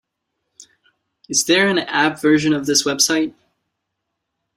Is 1.29 1.43
there 1.45 1.67
an 1.67 1.77
app 1.77 2.19
version 2.19 2.53
of 2.55 2.65
this 2.65 2.83
website? 2.85 3.35